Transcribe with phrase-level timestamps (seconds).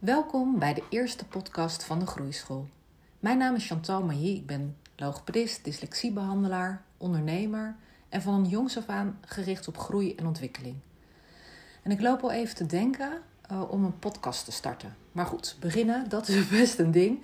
[0.00, 2.68] Welkom bij de eerste podcast van de Groeischool.
[3.18, 7.76] Mijn naam is Chantal Mailly, ik ben logopedist, dyslexiebehandelaar, ondernemer
[8.08, 10.76] en van een jongs af aan gericht op groei en ontwikkeling.
[11.82, 14.96] En ik loop al even te denken uh, om een podcast te starten.
[15.12, 17.22] Maar goed, beginnen, dat is best een ding.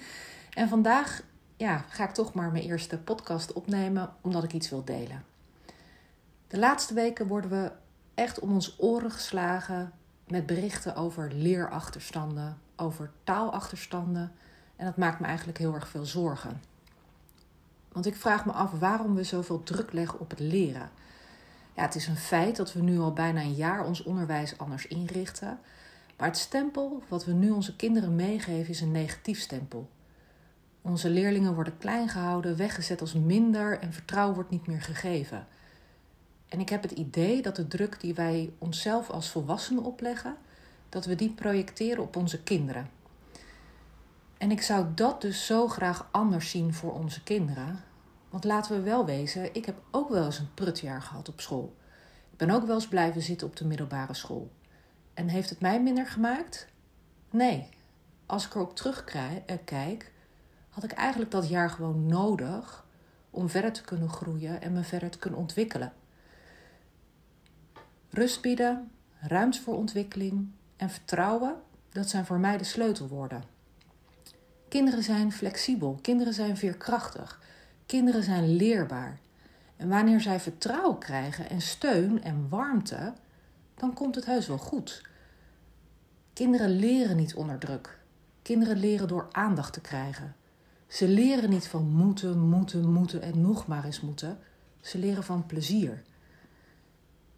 [0.51, 1.23] En vandaag
[1.57, 5.25] ja, ga ik toch maar mijn eerste podcast opnemen omdat ik iets wil delen.
[6.49, 7.73] De laatste weken worden we
[8.15, 9.93] echt om ons oren geslagen
[10.29, 14.33] met berichten over leerachterstanden, over taalachterstanden.
[14.77, 16.61] En dat maakt me eigenlijk heel erg veel zorgen.
[17.93, 20.91] Want ik vraag me af waarom we zoveel druk leggen op het leren.
[21.75, 24.87] Ja, het is een feit dat we nu al bijna een jaar ons onderwijs anders
[24.87, 25.59] inrichten.
[26.17, 29.91] Maar het stempel wat we nu onze kinderen meegeven is een negatief stempel.
[30.83, 35.47] Onze leerlingen worden klein gehouden, weggezet als minder en vertrouwen wordt niet meer gegeven.
[36.49, 40.37] En ik heb het idee dat de druk die wij onszelf als volwassenen opleggen,
[40.89, 42.91] dat we die projecteren op onze kinderen.
[44.39, 47.85] En ik zou dat dus zo graag anders zien voor onze kinderen.
[48.31, 51.77] Want laten we wel wezen, ik heb ook wel eens een prutjaar gehad op school.
[52.31, 54.51] Ik ben ook wel eens blijven zitten op de middelbare school.
[55.15, 56.69] En heeft het mij minder gemaakt?
[57.31, 57.69] Nee.
[58.27, 60.07] Als ik erop terugkijk, eh,
[60.71, 62.85] had ik eigenlijk dat jaar gewoon nodig
[63.31, 65.93] om verder te kunnen groeien en me verder te kunnen ontwikkelen.
[68.17, 71.55] Rust bieden, ruimte voor ontwikkeling en vertrouwen,
[71.93, 73.45] dat zijn voor mij de sleutelwoorden.
[74.69, 77.41] Kinderen zijn flexibel, kinderen zijn veerkrachtig,
[77.87, 79.19] kinderen zijn leerbaar.
[79.77, 83.13] En wanneer zij vertrouwen krijgen en steun en warmte,
[83.75, 85.03] dan komt het heus wel goed.
[86.33, 87.99] Kinderen leren niet onder druk.
[88.43, 90.37] Kinderen leren door aandacht te krijgen.
[90.87, 94.39] Ze leren niet van moeten, moeten, moeten en nog maar eens moeten.
[94.81, 96.03] Ze leren van plezier.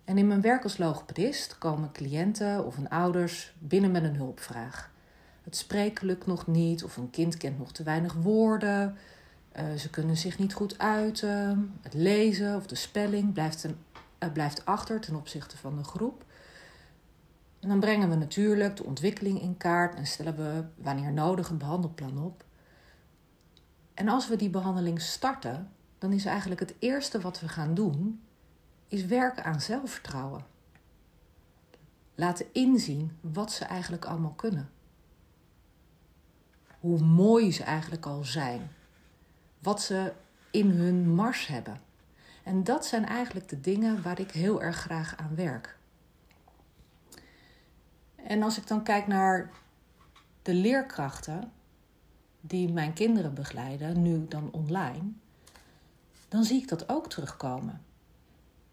[0.09, 4.91] En in mijn werk als logopedist komen cliënten of hun ouders binnen met een hulpvraag.
[5.43, 8.97] Het spreken lukt nog niet of een kind kent nog te weinig woorden.
[9.57, 11.73] Uh, ze kunnen zich niet goed uiten.
[11.81, 13.77] Het lezen of de spelling blijft, een,
[14.23, 16.25] uh, blijft achter ten opzichte van de groep.
[17.61, 21.59] En dan brengen we natuurlijk de ontwikkeling in kaart en stellen we wanneer nodig een
[21.59, 22.45] behandelplan op.
[23.95, 28.21] En als we die behandeling starten, dan is eigenlijk het eerste wat we gaan doen
[28.89, 30.45] is werken aan zelfvertrouwen.
[32.15, 34.71] Laten inzien wat ze eigenlijk allemaal kunnen.
[36.81, 38.71] Hoe mooi ze eigenlijk al zijn.
[39.59, 40.13] Wat ze
[40.51, 41.81] in hun mars hebben.
[42.45, 45.79] En dat zijn eigenlijk de dingen waar ik heel erg graag aan werk.
[48.17, 49.51] En als ik dan kijk naar
[50.43, 51.53] de leerkrachten
[52.41, 55.11] die mijn kinderen begeleiden, nu dan online,
[56.29, 57.83] dan zie ik dat ook terugkomen.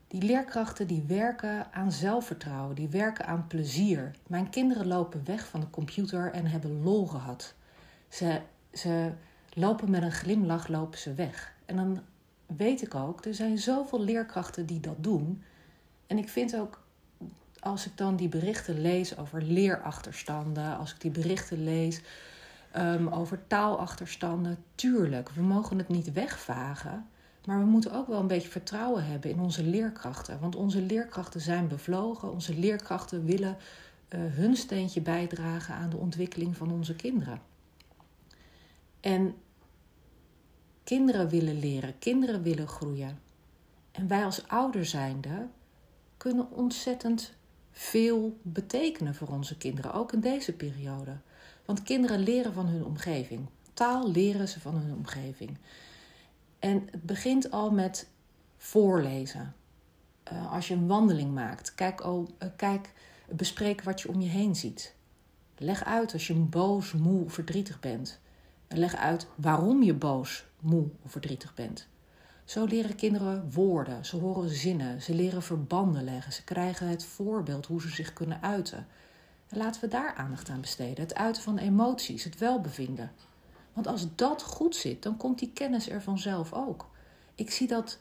[0.08, 4.16] Die leerkrachten die werken aan zelfvertrouwen, die werken aan plezier.
[4.28, 7.54] Mijn kinderen lopen weg van de computer en hebben lol gehad.
[8.10, 8.42] Ze,
[8.74, 9.12] ze
[9.54, 11.54] lopen met een glimlach, lopen ze weg.
[11.66, 12.02] En dan
[12.46, 15.44] weet ik ook, er zijn zoveel leerkrachten die dat doen.
[16.08, 16.82] En ik vind ook,
[17.60, 22.02] als ik dan die berichten lees over leerachterstanden, als ik die berichten lees
[22.78, 27.06] um, over taalachterstanden, tuurlijk, we mogen het niet wegvagen.
[27.46, 30.40] Maar we moeten ook wel een beetje vertrouwen hebben in onze leerkrachten.
[30.40, 32.32] Want onze leerkrachten zijn bevlogen.
[32.32, 33.58] Onze leerkrachten willen
[34.10, 37.42] uh, hun steentje bijdragen aan de ontwikkeling van onze kinderen.
[39.00, 39.36] En
[40.84, 43.20] kinderen willen leren, kinderen willen groeien.
[43.92, 45.48] En wij als ouder zijnde
[46.18, 47.34] kunnen ontzettend
[47.72, 51.18] veel betekenen voor onze kinderen, ook in deze periode.
[51.66, 53.48] Want kinderen leren van hun omgeving.
[53.74, 55.58] Taal leren ze van hun omgeving.
[56.66, 58.08] En het begint al met
[58.58, 59.56] voorlezen.
[60.34, 62.94] Uh, als je een wandeling maakt, kijk, oh, kijk,
[63.30, 64.96] bespreek wat je om je heen ziet.
[65.58, 68.20] Leg uit als je boos, moe of verdrietig bent.
[68.68, 71.88] En leg uit waarom je boos, moe of verdrietig bent.
[72.46, 77.66] Zo leren kinderen woorden, ze horen zinnen, ze leren verbanden leggen, ze krijgen het voorbeeld
[77.66, 78.88] hoe ze zich kunnen uiten.
[79.48, 81.04] En laten we daar aandacht aan besteden.
[81.04, 83.12] Het uiten van emoties, het welbevinden.
[83.76, 86.90] Want als dat goed zit, dan komt die kennis er vanzelf ook.
[87.36, 88.00] Ik zie dat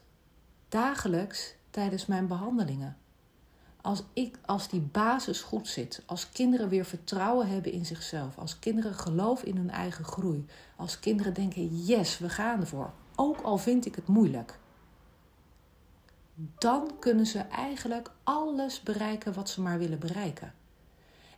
[0.69, 2.97] dagelijks tijdens mijn behandelingen.
[3.81, 8.59] Als, ik, als die basis goed zit, als kinderen weer vertrouwen hebben in zichzelf, als
[8.59, 13.59] kinderen geloven in hun eigen groei, als kinderen denken: yes, we gaan ervoor, ook al
[13.59, 14.59] vind ik het moeilijk,
[16.59, 20.55] dan kunnen ze eigenlijk alles bereiken wat ze maar willen bereiken.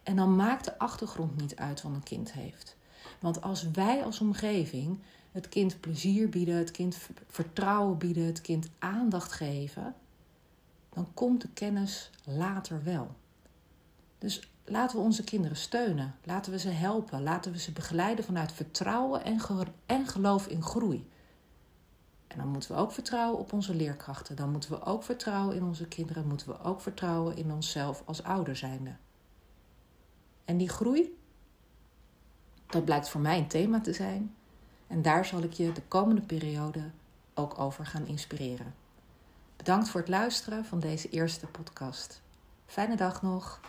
[0.02, 2.75] En dan maakt de achtergrond niet uit wat een kind heeft.
[3.20, 4.98] Want als wij als omgeving
[5.32, 9.94] het kind plezier bieden, het kind vertrouwen bieden, het kind aandacht geven,
[10.88, 13.14] dan komt de kennis later wel.
[14.18, 16.14] Dus laten we onze kinderen steunen.
[16.24, 17.22] Laten we ze helpen.
[17.22, 19.40] Laten we ze begeleiden vanuit vertrouwen en,
[19.86, 21.08] en geloof in groei.
[22.26, 24.36] En dan moeten we ook vertrouwen op onze leerkrachten.
[24.36, 26.26] Dan moeten we ook vertrouwen in onze kinderen.
[26.26, 28.96] Moeten we ook vertrouwen in onszelf als ouder zijnde.
[30.44, 31.18] En die groei,
[32.66, 34.34] dat blijkt voor mij een thema te zijn.
[34.86, 36.90] En daar zal ik je de komende periode
[37.34, 38.74] ook over gaan inspireren.
[39.56, 42.20] Bedankt voor het luisteren van deze eerste podcast.
[42.66, 43.60] Fijne dag nog.